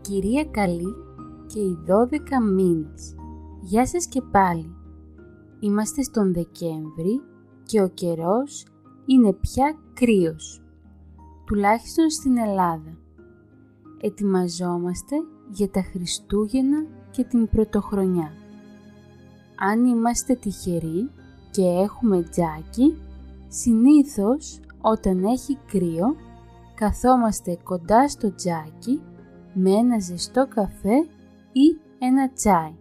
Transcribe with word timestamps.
κυρία 0.00 0.44
Καλή 0.44 0.94
και 1.46 1.60
οι 1.60 1.78
12 1.86 2.52
μήνες. 2.52 3.14
Γεια 3.60 3.86
σας 3.86 4.06
και 4.06 4.22
πάλι. 4.22 4.74
Είμαστε 5.60 6.02
στον 6.02 6.32
Δεκέμβρη 6.32 7.20
και 7.62 7.82
ο 7.82 7.88
καιρός 7.88 8.66
είναι 9.06 9.32
πια 9.32 9.78
κρύος. 9.94 10.62
Τουλάχιστον 11.46 12.10
στην 12.10 12.38
Ελλάδα. 12.38 12.98
Ετοιμαζόμαστε 14.00 15.16
για 15.50 15.70
τα 15.70 15.82
Χριστούγεννα 15.82 16.86
και 17.10 17.24
την 17.24 17.48
Πρωτοχρονιά. 17.48 18.32
Αν 19.70 19.84
είμαστε 19.84 20.34
τυχεροί 20.34 21.10
και 21.50 21.62
έχουμε 21.62 22.22
τζάκι, 22.22 22.96
συνήθως 23.48 24.60
όταν 24.80 25.24
έχει 25.24 25.58
κρύο 25.66 26.16
καθόμαστε 26.74 27.58
κοντά 27.62 28.08
στο 28.08 28.34
τζάκι 28.34 29.00
με 29.54 29.70
ένα 29.70 29.98
ζεστό 29.98 30.46
καφέ 30.48 30.96
ή 31.52 31.78
ένα 31.98 32.32
τσάι. 32.32 32.74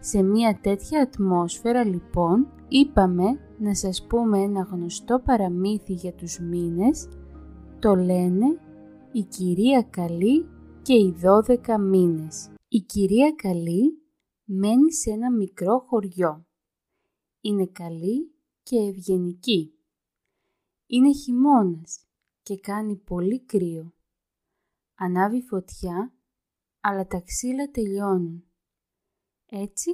Σε 0.00 0.22
μια 0.22 0.58
τέτοια 0.62 1.02
ατμόσφαιρα 1.02 1.84
λοιπόν 1.84 2.52
είπαμε 2.68 3.40
να 3.58 3.74
σας 3.74 4.06
πούμε 4.06 4.38
ένα 4.38 4.60
γνωστό 4.60 5.20
παραμύθι 5.24 5.92
για 5.92 6.12
τους 6.12 6.38
μήνες, 6.38 7.08
το 7.78 7.94
λένε 7.94 8.46
«Η 9.12 9.22
κυρία 9.22 9.82
Καλή 9.82 10.46
και 10.82 10.94
οι 10.94 11.14
12 11.22 11.78
μήνες». 11.80 12.50
Η 12.68 12.80
κυρία 12.80 13.32
Καλή 13.36 14.02
μένει 14.44 14.92
σε 14.92 15.10
ένα 15.10 15.32
μικρό 15.32 15.78
χωριό. 15.78 16.46
Είναι 17.40 17.66
καλή 17.66 18.34
και 18.62 18.76
ευγενική. 18.76 19.74
Είναι 20.86 21.12
χειμώνας 21.12 22.06
και 22.42 22.58
κάνει 22.58 22.96
πολύ 22.96 23.40
κρύο. 23.40 23.95
Ανάβει 24.98 25.42
φωτιά, 25.42 26.14
αλλά 26.80 27.06
τα 27.06 27.20
ξύλα 27.20 27.70
τελειώνουν. 27.70 28.50
Έτσι, 29.46 29.90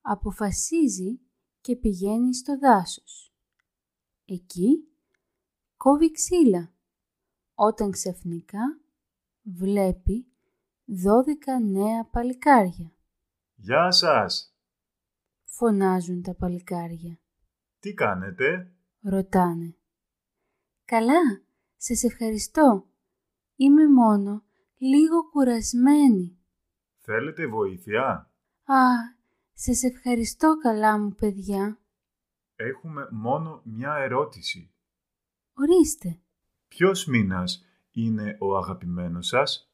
αποφασίζει 0.00 1.20
και 1.60 1.76
πηγαίνει 1.76 2.34
στο 2.34 2.58
δάσος. 2.58 3.34
Εκεί 4.24 4.88
κόβει 5.76 6.10
ξύλα, 6.10 6.74
όταν 7.54 7.90
ξαφνικά 7.90 8.80
βλέπει 9.42 10.26
δώδεκα 10.84 11.60
νέα 11.60 12.04
παλικάρια. 12.04 12.92
Γεια 13.54 13.90
σας! 13.90 14.56
Φωνάζουν 15.44 16.22
τα 16.22 16.34
παλικάρια. 16.34 17.20
Τι 17.78 17.94
κάνετε; 17.94 18.72
Ρωτάνε. 19.00 19.76
Καλά, 20.84 21.44
σας 21.76 22.02
ευχαριστώ. 22.02 22.90
Είμαι 23.56 23.88
μόνο 23.88 24.44
λίγο 24.78 25.30
κουρασμένη. 25.30 26.38
Θέλετε 26.98 27.46
βοήθεια; 27.46 28.30
Α, 28.64 28.82
σας 29.52 29.82
ευχαριστώ 29.82 30.56
καλά 30.62 30.98
μου 30.98 31.14
παιδιά. 31.14 31.78
Έχουμε 32.56 33.08
μόνο 33.10 33.62
μια 33.64 33.94
ερώτηση. 33.94 34.70
Ορίστε. 35.54 36.20
Ποιος 36.68 37.06
μήνας 37.06 37.64
είναι 37.90 38.36
ο 38.40 38.56
αγαπημένος 38.56 39.26
σας; 39.26 39.70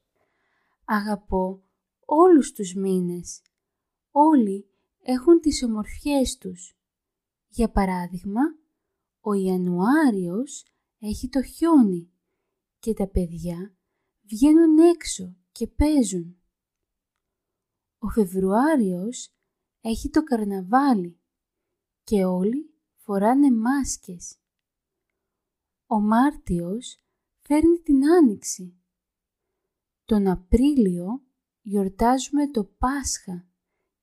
Αγαπώ 0.85 1.63
όλους 2.05 2.53
τους 2.53 2.75
μήνες. 2.75 3.43
Όλοι 4.11 4.67
έχουν 5.03 5.41
τις 5.41 5.63
ομορφιές 5.63 6.39
τους. 6.39 6.77
Για 7.49 7.71
παράδειγμα, 7.71 8.41
ο 9.21 9.33
Ιανουάριος 9.33 10.67
έχει 10.99 11.29
το 11.29 11.43
χιόνι 11.43 12.12
και 12.83 12.95
τα 12.95 13.09
παιδιά 13.09 13.77
βγαίνουν 14.23 14.79
έξω 14.79 15.37
και 15.53 15.67
παίζουν. 15.67 16.43
Ο 17.99 18.09
Φεβρουάριος 18.09 19.35
έχει 19.81 20.11
το 20.11 20.23
καρναβάλι 20.23 21.21
και 22.05 22.25
όλοι 22.25 22.75
φοράνε 22.97 23.51
μάσκες. 23.51 24.39
Ο 25.87 26.01
Μάρτιος 26.01 27.01
φέρνει 27.41 27.79
την 27.79 28.11
Άνοιξη. 28.11 28.77
Τον 30.05 30.27
Απρίλιο 30.27 31.23
γιορτάζουμε 31.61 32.51
το 32.51 32.65
Πάσχα 32.65 33.49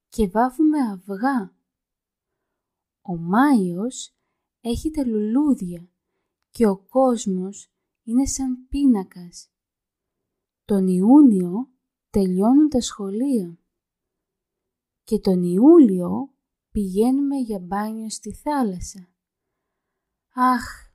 και 0.10 0.28
βάφουμε 0.28 0.80
αυγά. 0.80 1.58
Ο 3.02 3.18
Μάιος 3.18 4.16
έχει 4.62 4.92
τα 4.92 5.06
λουλούδια 5.06 5.90
και 6.50 6.68
ο 6.68 6.78
κόσμος 6.78 7.74
είναι 8.10 8.26
σαν 8.26 8.68
πίνακας. 8.70 9.52
Τον 10.66 10.88
Ιούνιο 10.88 11.70
τελειώνουν 12.10 12.70
τα 12.70 12.82
σχολεία 12.82 13.60
και 15.04 15.20
τον 15.20 15.44
Ιούλιο 15.44 16.34
πηγαίνουμε 16.72 17.38
για 17.38 17.60
μπάνιο 17.60 18.10
στη 18.10 18.34
θάλασσα. 18.34 19.10
Αχ, 20.34 20.92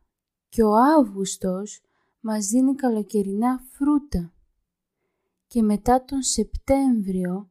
και 0.48 0.62
ο 0.62 0.74
Αύγουστος 0.74 1.82
μας 2.20 2.46
δίνει 2.46 2.74
καλοκαιρινά 2.74 3.58
φρούτα. 3.58 4.34
Και 5.46 5.62
μετά 5.62 6.04
τον 6.04 6.22
Σεπτέμβριο 6.22 7.50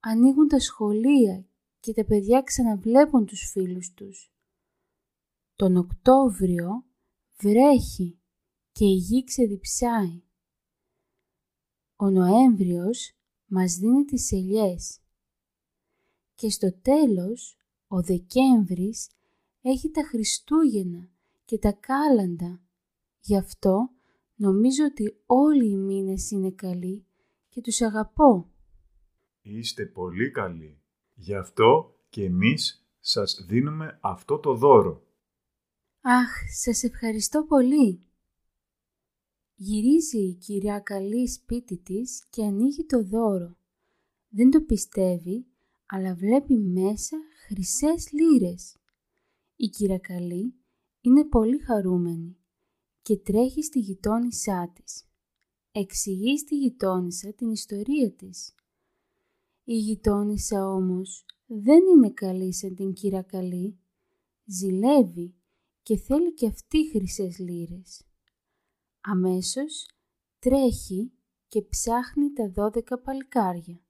ανοίγουν 0.00 0.48
τα 0.48 0.60
σχολεία 0.60 1.46
και 1.80 1.92
τα 1.92 2.04
παιδιά 2.04 2.42
ξαναβλέπουν 2.42 3.26
τους 3.26 3.50
φίλους 3.50 3.92
τους. 3.94 4.32
Τον 5.54 5.76
Οκτώβριο 5.76 6.84
βρέχει 7.36 8.18
και 8.74 8.84
η 8.84 8.94
γη 8.94 9.24
ξεδιψάει. 9.24 10.22
Ο 11.96 12.10
Νοέμβριος 12.10 13.12
μας 13.46 13.74
δίνει 13.74 14.04
τις 14.04 14.32
ελιές. 14.32 15.00
Και 16.34 16.50
στο 16.50 16.80
τέλος, 16.80 17.56
ο 17.86 18.02
Δεκέμβρης 18.02 19.10
έχει 19.60 19.90
τα 19.90 20.02
Χριστούγεννα 20.02 21.10
και 21.44 21.58
τα 21.58 21.72
κάλαντα. 21.72 22.62
Γι' 23.20 23.36
αυτό 23.36 23.90
νομίζω 24.34 24.84
ότι 24.84 25.22
όλοι 25.26 25.68
οι 25.68 25.76
μήνες 25.76 26.30
είναι 26.30 26.50
καλοί 26.50 27.06
και 27.48 27.60
τους 27.60 27.80
αγαπώ. 27.80 28.50
Είστε 29.42 29.86
πολύ 29.86 30.30
καλοί. 30.30 30.82
Γι' 31.14 31.34
αυτό 31.34 31.98
και 32.08 32.24
εμείς 32.24 32.88
σας 33.00 33.44
δίνουμε 33.48 33.98
αυτό 34.02 34.38
το 34.38 34.54
δώρο. 34.54 35.06
Αχ, 36.00 36.30
σας 36.60 36.82
ευχαριστώ 36.82 37.44
πολύ. 37.44 38.04
Γυρίζει 39.56 40.18
η 40.18 40.34
κυρία 40.34 40.78
Καλή 40.78 41.28
σπίτι 41.28 41.76
της 41.76 42.24
και 42.30 42.44
ανοίγει 42.44 42.84
το 42.84 43.02
δώρο. 43.02 43.56
Δεν 44.28 44.50
το 44.50 44.60
πιστεύει, 44.60 45.46
αλλά 45.86 46.14
βλέπει 46.14 46.58
μέσα 46.58 47.16
χρυσές 47.46 48.12
λύρες. 48.12 48.76
Η 49.56 49.68
κυρία 49.68 49.98
Καλή 49.98 50.54
είναι 51.00 51.24
πολύ 51.24 51.58
χαρούμενη 51.58 52.36
και 53.02 53.16
τρέχει 53.16 53.62
στη 53.62 53.78
γειτόνισά 53.78 54.72
της. 54.74 55.04
Εξηγεί 55.72 56.38
στη 56.38 56.56
γειτόνισσα 56.56 57.32
την 57.32 57.50
ιστορία 57.50 58.12
της. 58.12 58.54
Η 59.64 59.76
γειτόνισσα 59.76 60.68
όμως 60.68 61.26
δεν 61.46 61.80
είναι 61.94 62.10
καλή 62.10 62.54
σαν 62.54 62.74
την 62.74 62.92
κύρα 62.92 63.22
Καλή. 63.22 63.78
Ζηλεύει 64.44 65.34
και 65.82 65.96
θέλει 65.96 66.34
και 66.34 66.46
αυτή 66.46 66.90
χρυσές 66.90 67.38
λύρες. 67.38 68.04
Αμέσως 69.06 69.88
τρέχει 70.38 71.12
και 71.48 71.62
ψάχνει 71.62 72.32
τα 72.32 72.48
δώδεκα 72.48 72.98
παλικάρια. 72.98 73.84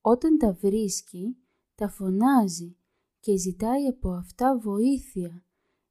Όταν 0.00 0.38
τα 0.38 0.52
βρίσκει, 0.52 1.36
τα 1.74 1.88
φωνάζει 1.88 2.76
και 3.20 3.36
ζητάει 3.36 3.86
από 3.86 4.10
αυτά 4.10 4.58
βοήθεια, 4.58 5.44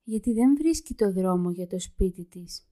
γιατί 0.03 0.33
δεν 0.33 0.55
βρίσκει 0.55 0.93
το 0.93 1.11
δρόμο 1.11 1.51
για 1.51 1.67
το 1.67 1.79
σπίτι 1.79 2.25
της. 2.25 2.69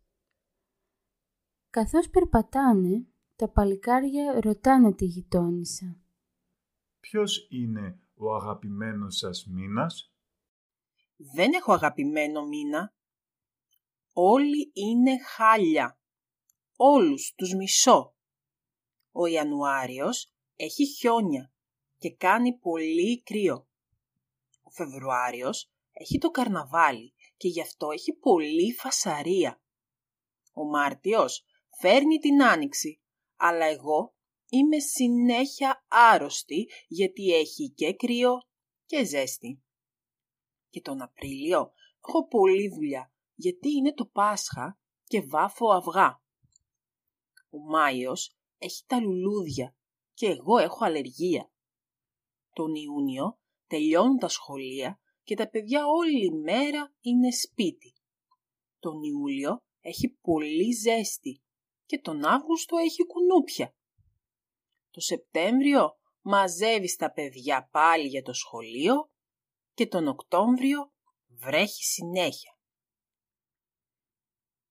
Καθώς 1.69 2.09
περπατάνε, 2.09 3.07
τα 3.35 3.49
παλικάρια 3.49 4.39
ρωτάνε 4.41 4.93
τη 4.93 5.05
γειτόνισσα. 5.05 5.97
Ποιος 6.99 7.47
είναι 7.49 7.99
ο 8.15 8.35
αγαπημένος 8.35 9.17
σας 9.17 9.45
μήνας; 9.45 10.13
Δεν 11.15 11.53
έχω 11.53 11.73
αγαπημένο 11.73 12.47
μήνα. 12.47 12.94
Όλοι 14.17 14.71
είναι 14.73 15.19
χάλια. 15.19 15.99
Όλους 16.75 17.33
τους 17.35 17.53
μισώ. 17.53 18.15
Ο 19.11 19.25
Ιανουάριος 19.25 20.33
έχει 20.55 20.85
χιόνια 20.85 21.53
και 21.97 22.15
κάνει 22.15 22.57
πολύ 22.57 23.21
κρύο. 23.21 23.67
Ο 24.63 24.69
Φεβρουάριος 24.69 25.71
έχει 25.91 26.17
το 26.17 26.29
καρναβάλι 26.29 27.13
και 27.37 27.47
γι' 27.47 27.61
αυτό 27.61 27.91
έχει 27.91 28.13
πολύ 28.13 28.73
φασαρία. 28.73 29.61
Ο 30.53 30.63
Μάρτιος 30.63 31.45
φέρνει 31.79 32.17
την 32.17 32.43
άνοιξη, 32.43 33.01
αλλά 33.35 33.65
εγώ 33.65 34.15
είμαι 34.49 34.79
συνέχεια 34.79 35.85
άρρωστη 35.87 36.69
γιατί 36.87 37.33
έχει 37.33 37.69
και 37.69 37.93
κρύο 37.93 38.31
και 38.85 39.05
ζέστη. 39.05 39.63
Και 40.69 40.81
τον 40.81 41.01
Απρίλιο 41.01 41.71
έχω 41.99 42.27
πολλή 42.27 42.69
δουλειά 42.69 43.09
γιατί 43.35 43.69
είναι 43.69 43.93
το 43.93 44.05
Πάσχα 44.05 44.79
και 45.03 45.21
βάφω 45.21 45.71
αυγά. 45.73 46.23
Ο 47.49 47.57
Μάιος 47.69 48.37
έχει 48.57 48.83
τα 48.87 48.99
λουλούδια 48.99 49.75
και 50.13 50.27
εγώ 50.27 50.57
έχω 50.57 50.85
αλλεργία. 50.85 51.51
Τον 52.51 52.75
Ιούνιο 52.75 53.39
τελειώνουν 53.67 54.17
τα 54.17 54.27
σχολεία 54.27 54.99
και 55.23 55.35
τα 55.35 55.49
παιδιά 55.49 55.87
όλη 55.87 56.31
μέρα 56.31 56.93
είναι 56.99 57.31
σπίτι. 57.31 57.93
Τον 58.79 59.03
Ιούλιο 59.03 59.63
έχει 59.81 60.09
πολύ 60.21 60.71
ζέστη 60.71 61.41
και 61.85 61.99
τον 61.99 62.25
Αύγουστο 62.25 62.77
έχει 62.77 63.05
κουνούπια. 63.05 63.75
Το 64.91 64.99
Σεπτέμβριο 64.99 65.97
μαζεύεις 66.21 66.95
τα 66.95 67.11
παιδιά 67.11 67.69
πάλι 67.71 68.07
για 68.07 68.21
το 68.21 68.33
σχολείο 68.33 69.09
και 69.73 69.87
τον 69.87 70.07
Οκτώβριο 70.07 70.91
βρέχει 71.27 71.83
συνέχεια. 71.83 72.54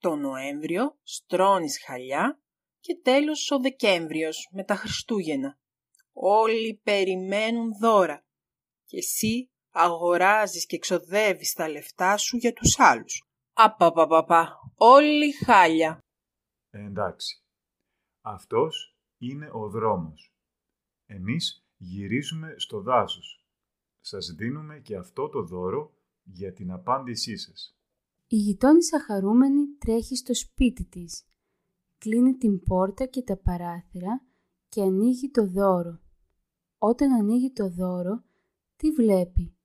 Το 0.04 0.16
Νοέμβριο 0.16 0.98
στρώνεις 1.02 1.84
χαλιά 1.84 2.40
και 2.80 3.00
τέλος 3.02 3.50
ο 3.50 3.58
Δεκέμβριος 3.58 4.48
με 4.52 4.64
τα 4.64 4.74
Χριστούγεννα. 4.74 5.58
Όλοι 6.12 6.80
περιμένουν 6.82 7.72
δώρα 7.80 8.24
και 8.84 8.96
εσύ 8.96 9.50
αγοράζεις 9.70 10.66
και 10.66 10.78
ξοδεύεις 10.78 11.52
τα 11.52 11.68
λεφτά 11.68 12.16
σου 12.16 12.36
για 12.36 12.52
τους 12.52 12.78
άλλους. 12.78 13.24
Απαπαπαπα, 13.52 14.58
όλοι 14.74 15.32
χάλια. 15.32 15.98
εντάξει. 16.70 17.42
Αυτός 18.20 18.96
είναι 19.18 19.50
ο 19.52 19.68
δρόμος. 19.68 20.32
Εμείς 21.06 21.66
γυρίζουμε 21.76 22.54
στο 22.56 22.80
δάσος. 22.80 23.46
Σας 24.00 24.26
δίνουμε 24.26 24.80
και 24.80 24.96
αυτό 24.96 25.28
το 25.28 25.42
δώρο 25.42 25.94
για 26.22 26.52
την 26.52 26.70
απάντησή 26.70 27.36
σας. 27.36 27.73
Η 28.34 28.36
γειτόνισσα 28.36 29.00
χαρούμενη 29.00 29.76
τρέχει 29.78 30.16
στο 30.16 30.34
σπίτι 30.34 30.84
της. 30.84 31.24
Κλείνει 31.98 32.36
την 32.36 32.62
πόρτα 32.62 33.06
και 33.06 33.22
τα 33.22 33.36
παράθυρα 33.36 34.26
και 34.68 34.82
ανοίγει 34.82 35.30
το 35.30 35.46
δώρο. 35.46 36.00
Όταν 36.78 37.12
ανοίγει 37.12 37.52
το 37.52 37.70
δώρο, 37.70 38.24
τι 38.76 38.90
βλέπει; 38.90 39.56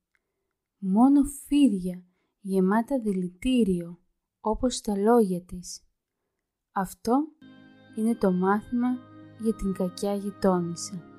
Μόνο 0.78 1.22
φίδια 1.24 2.04
γεμάτα 2.40 3.00
δηλητήριο, 3.00 4.00
όπως 4.40 4.80
τα 4.80 4.96
λόγια 4.96 5.42
της. 5.42 5.84
Αυτό 6.72 7.28
είναι 7.96 8.14
το 8.14 8.32
μάθημα 8.32 8.98
για 9.40 9.54
την 9.54 9.72
κακιά 9.72 10.14
γειτόνισσα. 10.14 11.09